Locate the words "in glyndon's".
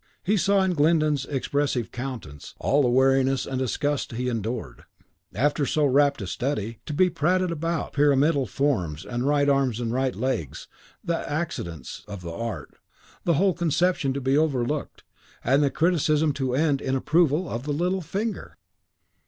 0.63-1.25